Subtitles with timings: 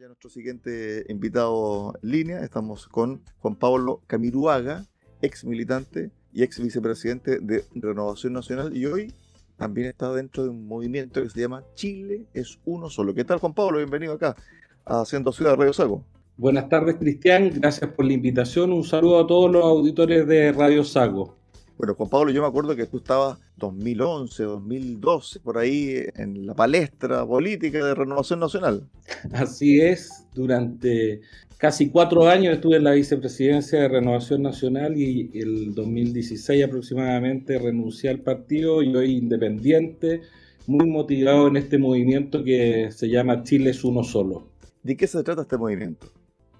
[0.00, 2.40] ya nuestro siguiente invitado en línea.
[2.40, 4.86] Estamos con Juan Pablo Camiruaga,
[5.22, 8.76] ex militante y ex vicepresidente de Renovación Nacional.
[8.76, 9.14] Y hoy
[9.56, 13.14] también está dentro de un movimiento que se llama Chile es uno solo.
[13.14, 13.78] ¿Qué tal, Juan Pablo?
[13.78, 14.34] Bienvenido acá
[14.84, 16.04] a Haciendo Ciudad Radio Sago.
[16.36, 17.52] Buenas tardes, Cristian.
[17.54, 18.72] Gracias por la invitación.
[18.72, 21.36] Un saludo a todos los auditores de Radio Sago.
[21.76, 26.54] Bueno, Juan Pablo, yo me acuerdo que tú estabas 2011, 2012, por ahí en la
[26.54, 28.88] palestra política de Renovación Nacional.
[29.32, 31.22] Así es, durante
[31.58, 38.10] casi cuatro años estuve en la vicepresidencia de Renovación Nacional y el 2016 aproximadamente renuncié
[38.10, 40.20] al partido y hoy independiente,
[40.68, 44.46] muy motivado en este movimiento que se llama Chile es uno solo.
[44.84, 46.06] ¿De qué se trata este movimiento?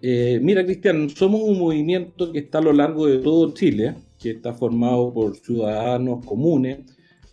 [0.02, 3.94] Eh, mira, Cristian, somos un movimiento que está a lo largo de todo Chile
[4.24, 6.78] que está formado por ciudadanos comunes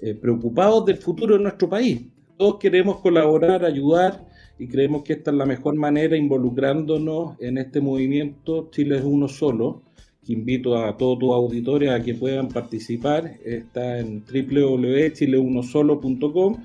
[0.02, 2.02] eh, preocupados del futuro de nuestro país.
[2.36, 4.28] Todos queremos colaborar, ayudar
[4.60, 9.30] y creemos que esta es la mejor manera involucrándonos en este movimiento Chile es uno
[9.30, 9.84] solo,
[10.28, 13.38] invito a todos tus auditores a que puedan participar.
[13.46, 16.58] Está en www.chileunosolo.com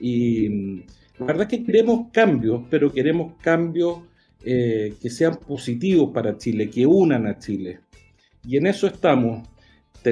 [0.00, 0.82] y mm,
[1.18, 4.02] la verdad es que queremos cambios, pero queremos cambios
[4.44, 7.80] eh, que sean positivos para Chile, que unan a Chile.
[8.46, 9.48] Y en eso estamos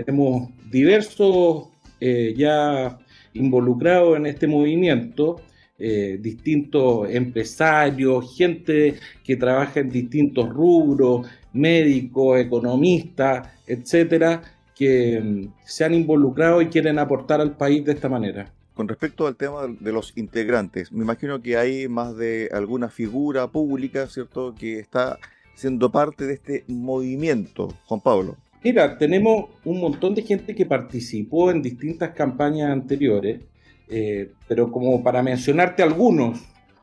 [0.00, 1.68] tenemos diversos
[2.00, 2.98] eh, ya
[3.34, 5.40] involucrados en este movimiento,
[5.78, 14.42] eh, distintos empresarios, gente que trabaja en distintos rubros, médicos, economistas, etcétera,
[14.74, 18.52] que mm, se han involucrado y quieren aportar al país de esta manera.
[18.74, 23.48] Con respecto al tema de los integrantes, me imagino que hay más de alguna figura
[23.48, 25.18] pública, ¿cierto?, que está
[25.54, 28.36] siendo parte de este movimiento, Juan Pablo.
[28.64, 33.40] Mira, tenemos un montón de gente que participó en distintas campañas anteriores,
[33.88, 36.40] eh, pero como para mencionarte algunos,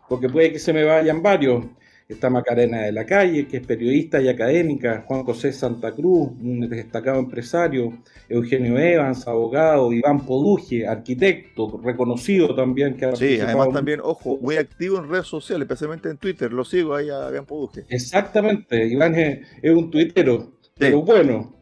[0.07, 1.65] porque puede que se me vayan varios,
[2.09, 6.67] está Macarena de la Calle, que es periodista y académica, Juan José Santa Cruz, un
[6.67, 12.97] destacado empresario, Eugenio Evans, abogado, Iván Poduje, arquitecto, reconocido también.
[12.97, 16.95] Que sí, además también, ojo, muy activo en redes sociales, especialmente en Twitter, lo sigo
[16.95, 17.85] ahí a Iván Poduje.
[17.89, 21.58] Exactamente, Iván es, un tuitero, pero bueno.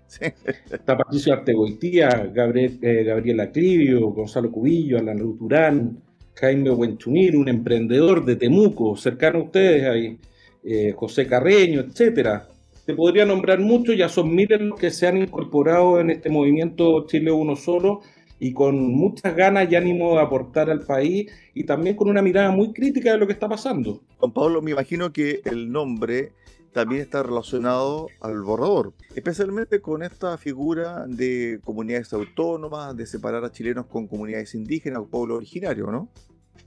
[0.71, 5.97] Está Patricio Artegoitía, Gabriel, eh, Gabriela Clivio, Gonzalo Cubillo, Alan Ruturán,
[6.35, 10.17] Jaime Buenchunir, un emprendedor de Temuco, cercano a ustedes ahí,
[10.63, 12.47] eh, José Carreño, etcétera.
[12.85, 17.05] Te podría nombrar muchos, ya son miles los que se han incorporado en este movimiento
[17.05, 18.01] Chile Uno Solo
[18.39, 22.51] y con muchas ganas y ánimo de aportar al país y también con una mirada
[22.51, 24.01] muy crítica de lo que está pasando.
[24.17, 26.31] Juan Pablo, me imagino que el nombre
[26.77, 33.51] también está relacionado al borrador, especialmente con esta figura de comunidades autónomas, de separar a
[33.51, 36.07] chilenos con comunidades indígenas o pueblos originarios, ¿no?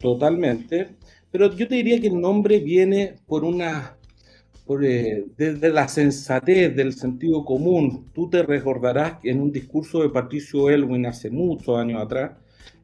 [0.00, 0.96] Totalmente,
[1.30, 3.96] pero yo te diría que el nombre viene por una
[4.82, 8.06] eh, desde la sensatez del sentido común.
[8.12, 12.32] Tú te recordarás que en un discurso de Patricio Elwin hace muchos años atrás,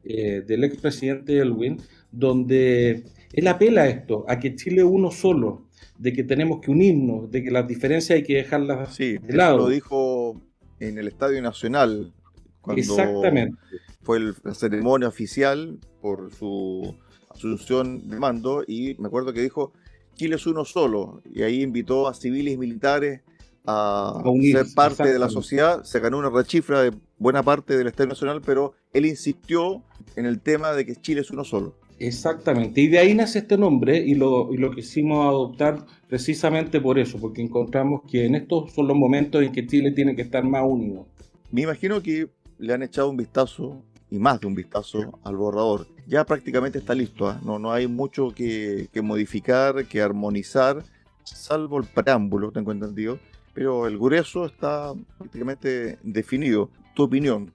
[0.05, 1.77] eh, del expresidente Elwin,
[2.09, 5.66] donde él apela a esto, a que Chile uno solo,
[5.97, 9.57] de que tenemos que unirnos, de que las diferencias hay que dejarlas sí, de lado.
[9.57, 10.41] Lo dijo
[10.79, 12.13] en el Estadio Nacional
[12.61, 13.57] cuando Exactamente.
[14.03, 16.95] fue la ceremonia oficial por su
[17.29, 19.73] asunción de mando y me acuerdo que dijo
[20.15, 23.21] Chile es uno solo y ahí invitó a civiles y militares
[23.65, 28.09] a, ser parte de la sociedad, se ganó una rechifra de buena parte del Estadio
[28.09, 29.83] Nacional, pero él insistió
[30.15, 31.75] en el tema de que Chile es uno solo.
[31.99, 36.99] Exactamente, y de ahí nace este nombre y lo, y lo quisimos adoptar precisamente por
[36.99, 40.43] eso, porque encontramos que en estos son los momentos en que Chile tiene que estar
[40.43, 41.07] más unido.
[41.51, 43.81] Me imagino que le han echado un vistazo,
[44.11, 45.87] y más de un vistazo, al borrador.
[46.05, 47.41] Ya prácticamente está listo, ¿ah?
[47.43, 50.83] no, no hay mucho que, modificar, que armonizar,
[51.23, 53.19] salvo el preámbulo, tengo entendido,
[53.53, 56.69] pero el grueso está prácticamente definido.
[56.95, 57.53] Tu opinión,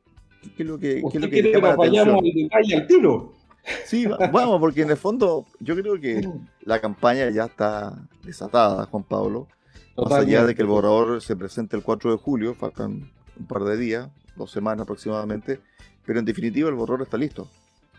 [0.57, 3.42] ¿qué es lo que, ¿qué es lo que, quiere que nos vayamos al tiro?
[3.85, 6.29] Sí, vamos, porque en el fondo yo creo que
[6.65, 9.49] la campaña ya está desatada, Juan Pablo.
[9.97, 13.63] Más allá de que el borrador se presente el 4 de julio, faltan un par
[13.65, 15.61] de días, dos semanas aproximadamente,
[16.05, 17.49] pero en definitiva el borrador está listo.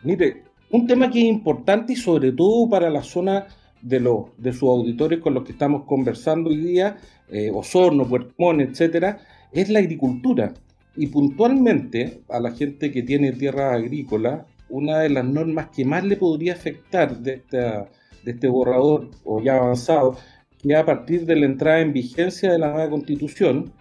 [0.04, 3.48] Mire, un tema que es importante y sobre todo para la zona
[3.81, 6.98] de, los, de sus auditores con los que estamos conversando hoy día,
[7.30, 9.19] eh, Osorno, Puerto Montt, etcétera,
[9.51, 10.54] es la agricultura.
[10.95, 16.04] Y puntualmente a la gente que tiene tierra agrícola, una de las normas que más
[16.04, 17.89] le podría afectar de, esta,
[18.24, 20.18] de este borrador o ya avanzado,
[20.62, 23.74] que a partir de la entrada en vigencia de la nueva constitución,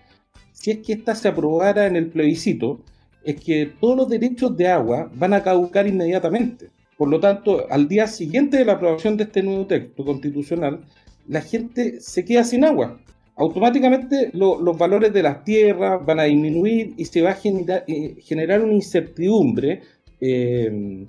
[0.52, 2.80] si es que ésta se aprobara en el plebiscito,
[3.24, 6.70] es que todos los derechos de agua van a caducar inmediatamente.
[6.96, 10.84] Por lo tanto, al día siguiente de la aprobación de este nuevo texto constitucional,
[11.26, 13.00] la gente se queda sin agua.
[13.36, 18.16] Automáticamente los valores de las tierras van a disminuir y se va a generar, eh,
[18.20, 19.82] generar una incertidumbre,
[20.24, 21.04] eh,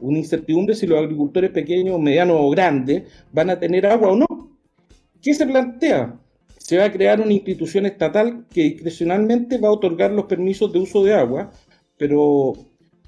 [0.00, 4.26] una incertidumbre si los agricultores pequeños, medianos o grandes van a tener agua o no.
[5.22, 6.18] ¿Qué se plantea?
[6.58, 10.80] Se va a crear una institución estatal que discrecionalmente va a otorgar los permisos de
[10.80, 11.52] uso de agua,
[11.96, 12.54] pero,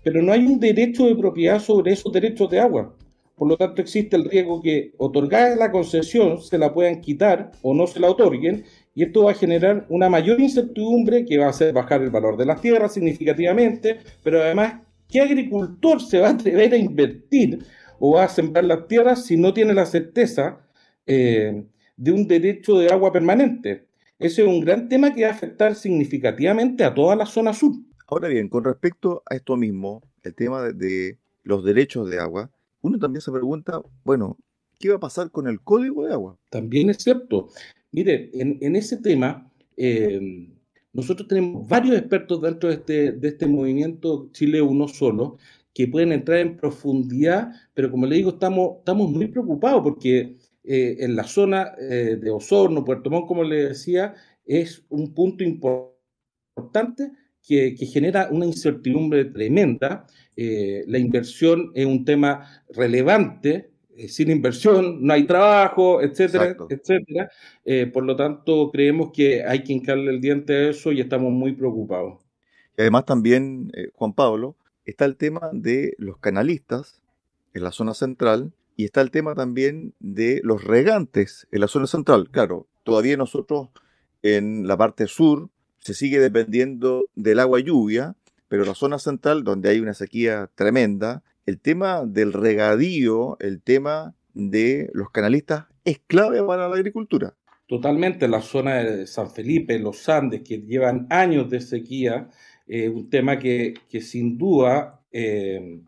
[0.04, 2.94] pero no hay un derecho de propiedad sobre esos derechos de agua.
[3.34, 7.74] Por lo tanto, existe el riesgo que otorgada la concesión se la puedan quitar o
[7.74, 11.50] no se la otorguen, y esto va a generar una mayor incertidumbre que va a
[11.50, 16.32] hacer bajar el valor de las tierras significativamente, pero además, ¿qué agricultor se va a
[16.32, 17.64] atrever a invertir
[18.00, 20.66] o va a sembrar las tierras si no tiene la certeza
[21.06, 21.64] eh,
[21.96, 23.86] de un derecho de agua permanente?
[24.18, 27.72] Ese es un gran tema que va a afectar significativamente a toda la zona sur.
[28.06, 32.50] Ahora bien, con respecto a esto mismo, el tema de los derechos de agua,
[32.80, 34.38] uno también se pregunta, bueno,
[34.78, 36.38] ¿qué va a pasar con el código de agua?
[36.50, 37.48] También es cierto.
[37.90, 40.48] Mire, en, ese tema, eh,
[40.92, 45.38] nosotros tenemos varios expertos dentro de este, de este movimiento Chile Uno Solo
[45.74, 50.96] que pueden entrar en profundidad, pero como le digo, estamos, estamos muy preocupados porque eh,
[51.00, 57.12] en la zona eh, de Osorno, Puerto Montt, como le decía, es un punto importante
[57.42, 60.06] que, genera una incertidumbre tremenda.
[60.36, 63.71] Eh, la inversión es un tema relevante.
[63.96, 67.30] Eh, sin inversión no hay trabajo, etcétera, etcétera.
[67.64, 71.32] Eh, por lo tanto, creemos que hay que hincarle el diente a eso y estamos
[71.32, 72.20] muy preocupados.
[72.76, 77.02] Y además también, Juan Pablo, está el tema de los canalistas
[77.54, 81.86] en la zona central y está el tema también de los regantes en la zona
[81.86, 82.30] central.
[82.30, 83.68] Claro, todavía nosotros
[84.22, 88.16] en la parte sur se sigue dependiendo del agua lluvia,
[88.48, 94.14] pero la zona central, donde hay una sequía tremenda, el tema del regadío, el tema
[94.34, 97.34] de los canalistas es clave para la agricultura.
[97.66, 102.28] Totalmente, la zona de San Felipe, los Andes, que llevan años de sequía,
[102.66, 105.80] es un tema que, sin duda eh,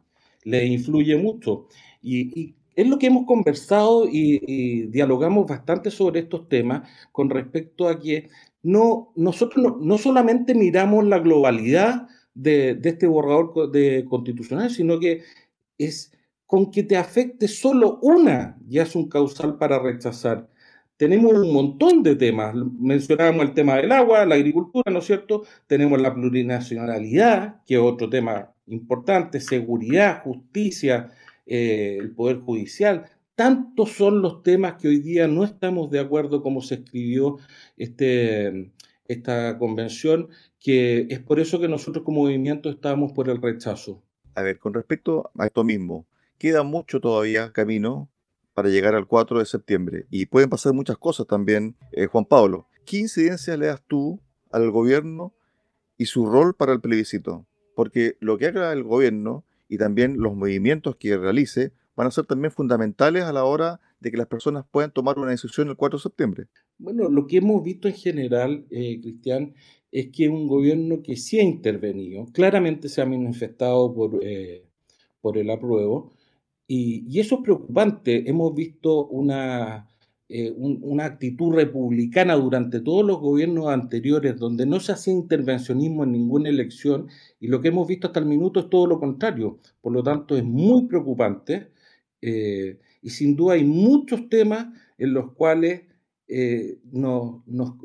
[0.44, 1.66] le influye mucho.
[2.02, 8.00] Y, es lo que hemos conversado y, dialogamos bastante sobre estos temas con respecto a
[8.00, 8.30] que
[8.62, 15.22] no, nosotros no, solamente miramos la globalidad de, este borrador de constitucional, sino que
[15.78, 16.12] es
[16.46, 20.48] con que te afecte solo una, ya es un causal para rechazar.
[20.96, 22.54] Tenemos un montón de temas.
[22.54, 25.44] Mencionábamos el tema del agua, la agricultura, ¿no es cierto?
[25.66, 31.10] Tenemos la plurinacionalidad, que es otro tema importante, seguridad, justicia,
[31.46, 33.06] eh, el poder judicial.
[33.34, 37.38] Tantos son los temas que hoy día no estamos de acuerdo como se escribió
[37.76, 38.72] este,
[39.08, 40.28] esta convención,
[40.60, 44.02] que es por eso que nosotros como movimiento estamos por el rechazo.
[44.34, 46.06] A ver, con respecto a esto mismo,
[46.38, 48.10] queda mucho todavía camino
[48.52, 52.68] para llegar al 4 de septiembre y pueden pasar muchas cosas también, eh, Juan Pablo.
[52.84, 54.20] ¿Qué incidencia le das tú
[54.50, 55.34] al gobierno
[55.96, 57.46] y su rol para el plebiscito?
[57.74, 62.26] Porque lo que haga el gobierno y también los movimientos que realice van a ser
[62.26, 65.98] también fundamentales a la hora de que las personas puedan tomar una decisión el 4
[65.98, 66.48] de septiembre?
[66.78, 69.54] Bueno, lo que hemos visto en general, eh, Cristian,
[69.92, 74.64] es que un gobierno que sí ha intervenido, claramente se ha manifestado por, eh,
[75.20, 76.12] por el apruebo,
[76.66, 78.28] y, y, eso es preocupante.
[78.28, 79.88] Hemos visto una,
[80.28, 86.12] eh, una actitud republicana durante todos los gobiernos anteriores, donde no se hacía intervencionismo en
[86.12, 87.08] ninguna elección,
[87.40, 89.58] y lo que hemos visto hasta el minuto es todo lo contrario.
[89.80, 91.68] Por lo tanto, es muy preocupante
[93.02, 95.82] y sin duda hay muchos temas en los cuales
[96.28, 97.42] eh, nos,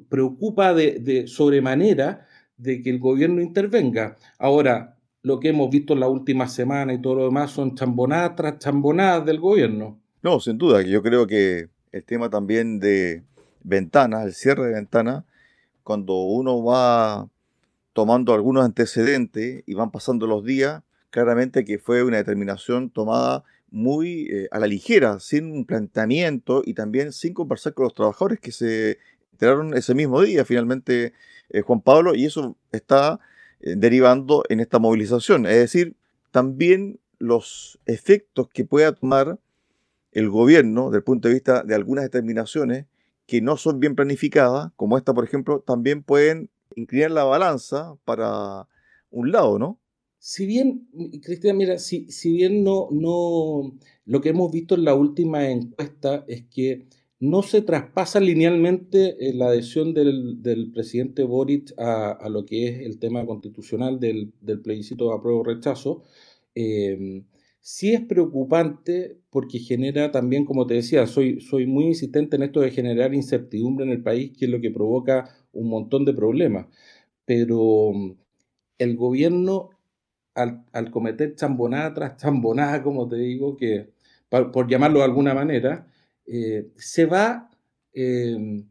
[0.10, 2.28] preocupa de, sobremanera
[2.58, 4.18] de que el gobierno intervenga.
[4.38, 8.36] Ahora, lo que hemos visto en la última semana y todo lo demás son chambonadas
[8.36, 10.00] tras chambonadas del gobierno.
[10.22, 13.24] No, sin duda, yo creo que el tema también de
[13.64, 15.24] ventanas, el cierre de ventanas,
[15.84, 17.28] cuando uno va
[17.94, 24.28] tomando algunos antecedentes y van pasando los días, claramente que fue una determinación tomada muy
[24.32, 28.52] eh, a la ligera, sin un planteamiento y también sin conversar con los trabajadores que
[28.52, 28.98] se
[29.32, 31.14] enteraron ese mismo día, finalmente,
[31.50, 33.20] eh, Juan Pablo, y eso está
[33.62, 35.46] eh, derivando en esta movilización.
[35.46, 35.96] Es decir,
[36.32, 39.40] también los efectos que pueda tomar
[40.12, 42.86] el gobierno desde el punto de vista de algunas determinaciones
[43.28, 48.68] que no son bien planificadas, como esta, por ejemplo, también pueden inclinar la balanza para
[49.12, 49.79] un lado, ¿no?
[50.20, 50.88] Si bien,
[51.24, 56.26] Cristian, mira, si, si bien no, no, lo que hemos visto en la última encuesta
[56.28, 56.88] es que
[57.20, 63.00] no se traspasa linealmente eh, la adhesión del, presidente Boric a, lo que es el
[63.00, 64.34] tema constitucional del,
[64.64, 66.04] plebiscito de apruebo rechazo.
[66.56, 67.24] Eh,
[67.62, 72.62] sí es preocupante porque genera también, como te decía, soy, soy muy insistente en esto
[72.62, 76.68] de generar incertidumbre en el país, que es lo que provoca un montón de problemas.
[77.26, 78.12] Pero mm,
[78.80, 79.70] el gobierno,
[80.36, 83.90] al, cometer chambonada tras chambonada, como te digo, que
[84.30, 85.88] por, llamarlo de alguna manera,
[86.26, 87.50] eh, se va
[87.94, 88.66] em,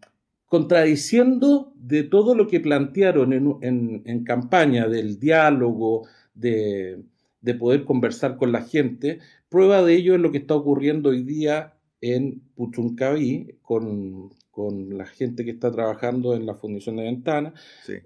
[0.47, 7.03] contradiciendo de todo lo que plantearon en campaña del diálogo, de
[7.41, 9.21] de poder conversar con la gente.
[9.49, 15.07] Prueba de ello es lo que está ocurriendo hoy día en Puchuncaví con, con la
[15.07, 17.55] gente que está trabajando en la Fundación de Ventana.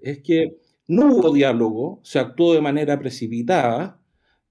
[0.01, 3.99] Es que no hubo diálogo, se actuó de manera precipitada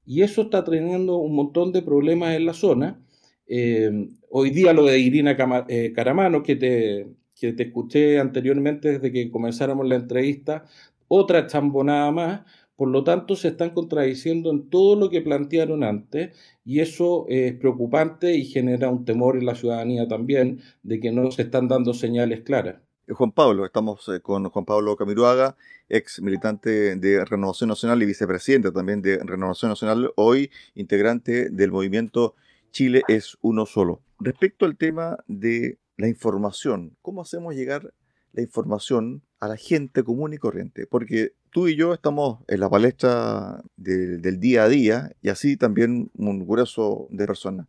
[0.04, 3.00] y eso está teniendo un montón de problemas en la zona.
[3.46, 5.36] Eh, hoy día lo de Irina
[5.68, 10.64] eh, Caramano, que te, que te escuché anteriormente desde que comenzáramos la entrevista,
[11.08, 12.40] otra chambonada más,
[12.76, 17.54] por lo tanto, se están contradiciendo en todo lo que plantearon antes y eso es
[17.54, 21.94] preocupante y genera un temor en la ciudadanía también de que no se están dando
[21.94, 22.82] señales claras.
[23.06, 25.56] Eh, Juan Pablo, estamos eh, con Juan Pablo Camiruaga,
[25.88, 32.34] ex militante de Renovación Nacional y vicepresidente también de Renovación Nacional, hoy integrante del movimiento
[32.70, 34.02] Chile es uno solo.
[34.20, 37.92] Respecto al tema de la información, ¿cómo hacemos llegar
[38.32, 40.86] la información a la gente común y corriente?
[40.86, 46.10] Porque tú y yo estamos en la palestra del día a día y así también
[46.14, 47.66] un grueso de personas.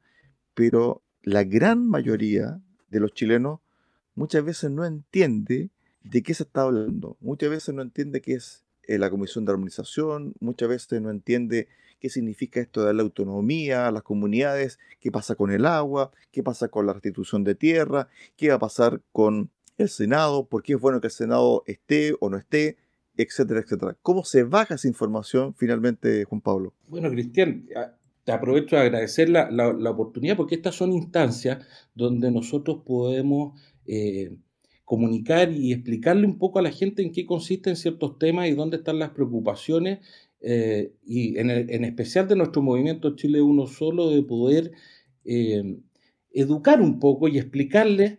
[0.54, 3.60] Pero la gran mayoría de los chilenos
[4.15, 5.70] muchas veces no entiende
[6.03, 7.17] de qué se está hablando.
[7.22, 11.67] Muchas veces no entiende qué es eh, la Comisión de Armonización, muchas veces no entiende
[12.00, 16.43] qué significa esto de la autonomía a las comunidades, qué pasa con el agua, qué
[16.43, 20.74] pasa con la restitución de tierra, qué va a pasar con el Senado, por qué
[20.74, 22.77] es bueno que el Senado esté o no esté
[23.17, 23.96] etcétera, etcétera.
[24.01, 26.74] ¿Cómo se baja esa información finalmente, Juan Pablo?
[26.88, 27.65] Bueno, Cristian,
[28.24, 34.36] te aprovecho de agradecer la, oportunidad porque estas son instancias donde nosotros podemos eh,
[34.86, 38.78] comunicar y explicarle un poco a la gente en qué consisten ciertos temas y dónde
[38.78, 40.00] están las preocupaciones
[40.42, 41.50] eh, y en,
[41.86, 44.72] especial de nuestro movimiento Chile Uno Solo de poder
[45.25, 45.78] eh,
[46.32, 48.18] educar un poco y explicarles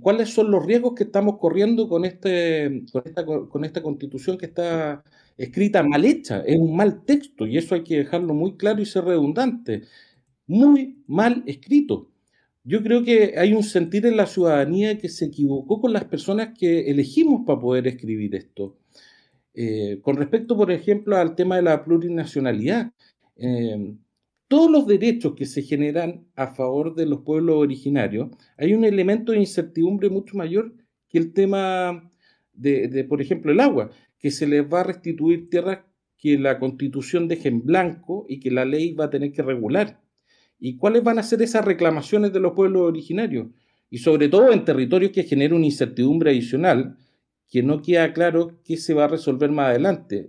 [0.00, 5.04] cuáles son los riesgos que estamos corriendo con, este, con, esta, constitución que está
[5.36, 8.86] escrita mal hecha, es un mal texto y eso hay que dejarlo muy claro y
[8.86, 9.82] ser redundante,
[10.48, 12.10] muy mal escrito.
[12.68, 16.50] Yo creo que hay un sentir en la ciudadanía que se equivocó con las personas
[16.58, 18.76] que elegimos para poder escribir esto.
[19.54, 22.92] Eh, con respecto, por ejemplo, al tema de la plurinacionalidad,
[23.36, 23.94] eh,
[24.48, 29.32] todos los derechos que se generan a favor de los pueblos originarios, hay un elemento
[29.32, 30.74] de incertidumbre mucho mayor
[31.08, 32.10] que el tema
[32.52, 35.86] de, por ejemplo, el agua, que se les va a restituir tierras
[36.18, 40.02] que la constitución deje en blanco y que la ley va a tener que regular.
[40.58, 43.48] ¿Y cuáles van a ser esas reclamaciones de los pueblos originarios?
[43.90, 46.96] Y sobre todo en territorios que generan una incertidumbre adicional,
[47.50, 50.28] que no queda claro qué se va a resolver más adelante.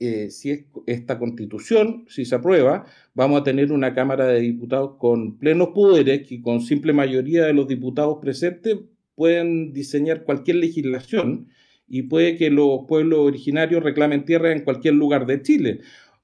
[0.00, 4.96] Eh, si es esta constitución, si se aprueba, vamos a tener una Cámara de Diputados
[4.98, 8.78] con plenos poderes que con simple mayoría de los diputados presentes
[9.14, 11.48] pueden diseñar cualquier legislación
[11.86, 15.80] y puede que los pueblos originarios reclamen tierra en cualquier lugar de Chile.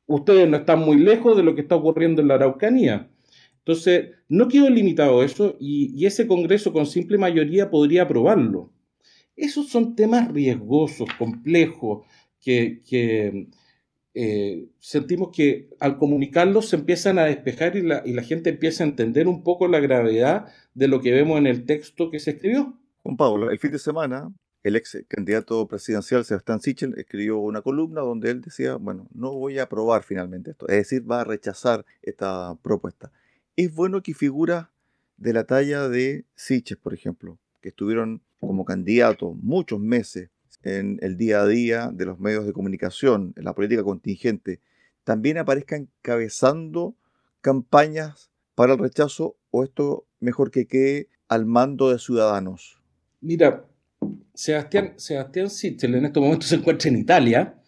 [0.06, 3.08] Ustedes no están muy lejos de lo que está ocurriendo en la Araucanía.
[3.70, 8.72] Entonces, no quedó limitado eso y, ese Congreso con simple mayoría podría aprobarlo.
[9.36, 12.04] Esos son temas riesgosos, complejos,
[12.40, 13.46] que, que
[14.14, 18.82] eh, sentimos que al comunicarlos se empiezan a despejar y la, y la, gente empieza
[18.82, 22.32] a entender un poco la gravedad de lo que vemos en el texto que se
[22.32, 22.76] escribió.
[23.04, 24.32] Juan Pablo, el fin de semana
[24.64, 29.58] el ex candidato presidencial Sebastián Sichel escribió una columna donde él decía, bueno, no voy
[29.60, 33.12] a aprobar finalmente esto, es decir, va a rechazar esta propuesta.
[33.56, 34.68] Es bueno que figuras
[35.16, 40.30] de la talla de Sichel, por ejemplo, que estuvieron como candidato muchos meses
[40.62, 44.60] en el día a día de los medios de comunicación, en la política contingente,
[45.04, 46.94] también aparezcan encabezando
[47.40, 52.80] campañas para el rechazo o esto mejor que quede al mando de ciudadanos?
[53.20, 53.64] Mira,
[54.34, 57.59] Sebastián, Sebastián Sichel en estos momentos se encuentra en Italia.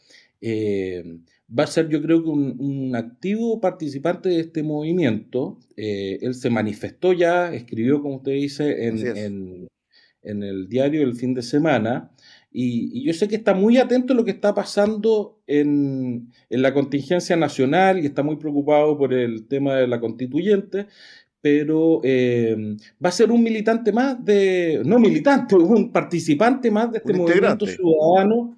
[0.42, 5.58] Eh, va a ser yo creo que un, activo participante de este movimiento.
[5.76, 9.68] Eh, él se manifestó ya, escribió, como usted dice, en,
[10.22, 12.10] en el diario el fin de semana.
[12.52, 17.36] Y, yo sé que está muy atento a lo que está pasando en, la contingencia
[17.36, 20.86] nacional y está muy preocupado por el tema de la constituyente,
[21.40, 26.98] pero eh, va a ser un militante más de, no militante, un participante más de
[26.98, 28.56] este movimiento ciudadano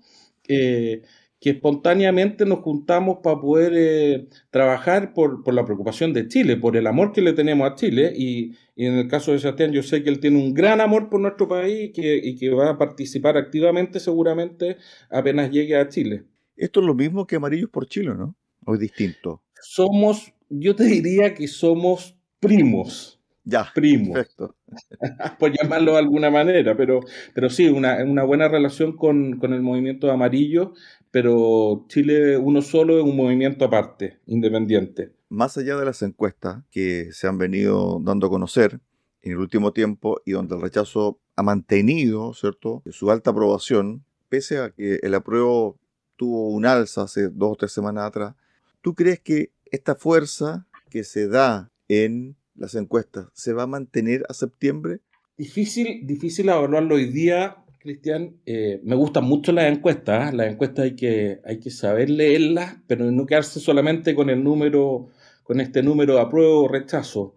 [0.49, 1.03] eh,
[1.45, 6.87] que espontáneamente nos juntamos para poder eh, trabajar por, la preocupación de Chile, por el
[6.87, 8.15] amor que le tenemos a Chile.
[8.17, 11.21] Y, en el caso de Sebastián, yo sé que él tiene un gran amor por
[11.21, 14.79] nuestro país y que, va a participar activamente seguramente
[15.11, 16.25] apenas llegue a Chile.
[16.57, 18.35] Esto es lo mismo que Amarillos por Chile, ¿no?
[18.65, 19.43] ¿O es distinto?
[19.61, 23.14] Somos, yo te diría que somos primos.
[23.45, 23.71] Ya.
[23.75, 24.57] Perfecto.
[25.39, 27.01] por llamarlo de alguna manera, pero,
[27.35, 30.73] pero sí, una, una buena relación con, con el movimiento amarillo,
[31.11, 35.13] pero Chile uno solo es un movimiento aparte, independiente.
[35.29, 38.81] Más allá de las encuestas que se han venido dando a conocer
[39.23, 44.59] en el último tiempo y donde el rechazo ha mantenido, ¿cierto?, su alta aprobación, pese
[44.59, 45.79] a que el apruebo
[46.17, 48.35] tuvo un alza hace dos o tres semanas atrás,
[48.81, 54.25] ¿tú crees que esta fuerza que se da en las encuestas se va a mantener
[54.29, 55.01] a septiembre?
[55.37, 60.29] Difícil, difícil evaluarlo hoy día Cristian, eh, me gustan mucho las encuestas.
[60.29, 60.33] ¿ah?
[60.33, 65.11] Las encuestas hay que, hay que saber leerlas, pero no quedarse solamente con el número,
[65.43, 67.37] con este número de apruebo o rechazo.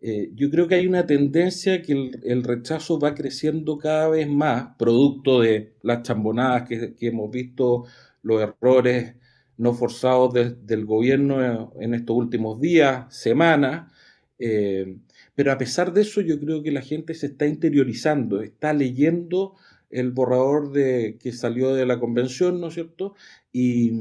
[0.00, 1.92] Eh, yo creo que hay una tendencia que
[2.24, 7.84] el, rechazo va creciendo cada vez más, producto de las chambonadas que, hemos visto,
[8.22, 9.14] los errores
[9.56, 13.92] no forzados del gobierno en estos últimos días, semanas.
[14.46, 14.98] Eh,
[15.34, 19.54] pero a pesar de eso, yo creo que la gente se está interiorizando, está leyendo
[19.88, 23.14] el borrador de, que salió de la convención, ¿no es cierto?
[23.52, 23.92] Y,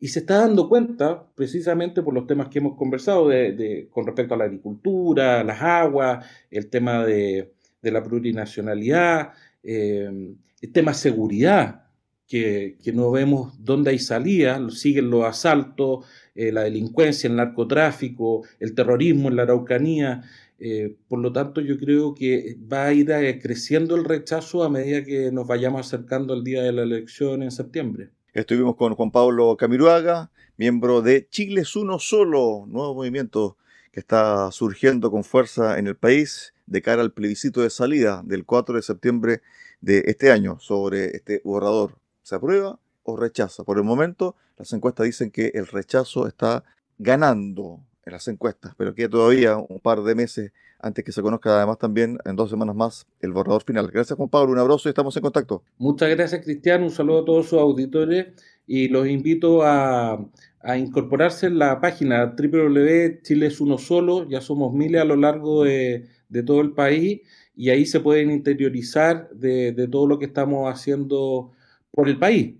[0.00, 4.36] se está dando cuenta, precisamente por los temas que hemos conversado, de, con respecto a
[4.36, 9.32] la agricultura, las aguas, el tema de, la plurinacionalidad,
[9.64, 11.86] eh, el tema seguridad,
[12.26, 18.74] que, no vemos dónde hay salida, siguen los asaltos, eh, la delincuencia, el narcotráfico, el
[18.74, 20.22] terrorismo en la Araucanía.
[20.58, 24.70] Eh, por lo tanto, yo creo que va a ir eh, creciendo el rechazo a
[24.70, 28.10] medida que nos vayamos acercando al día de la elección en septiembre.
[28.32, 33.58] Estuvimos con Juan Pablo Camiruaga, miembro de Chile es uno solo, nuevo movimiento
[33.90, 38.46] que está surgiendo con fuerza en el país de cara al plebiscito de salida del
[38.46, 39.42] 4 de septiembre
[39.82, 41.98] de este año sobre este borrador.
[42.22, 43.64] ¿Se aprueba o rechaza?
[43.64, 46.64] Por el momento, las encuestas dicen que el rechazo está
[46.98, 51.56] ganando en las encuestas, pero queda todavía un par de meses antes que se conozca
[51.56, 53.88] además también en dos semanas más el borrador final.
[53.90, 55.62] Gracias Juan Pablo, un abrazo y estamos en contacto.
[55.78, 58.26] Muchas gracias Cristian, un saludo a todos sus auditores
[58.66, 60.28] y los invito a,
[60.76, 66.08] incorporarse en la página www.chile es uno solo, ya somos miles a lo largo de,
[66.46, 67.20] todo el país
[67.54, 71.52] y ahí se pueden interiorizar de, de todo lo que estamos haciendo
[71.92, 72.56] por el país.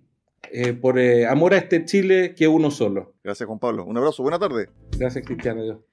[0.51, 3.14] Eh, por eh, amor a este Chile que uno solo.
[3.23, 3.85] Gracias, Juan Pablo.
[3.85, 4.68] Un abrazo, buena tarde.
[4.99, 5.85] Gracias, Cristiano.